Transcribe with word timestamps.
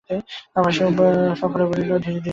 আবার 0.55 0.71
সকলে 1.35 1.63
ধীরে 1.63 1.79
ধীরে 1.79 1.93
উঠিল। 1.97 2.17